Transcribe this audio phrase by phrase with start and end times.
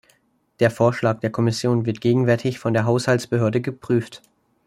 [0.59, 4.23] Der Vorschlag der Kommission wird gegenwärtig von der Haushaltsbehörde geprüft.